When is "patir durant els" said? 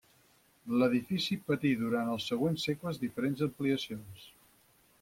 1.51-2.25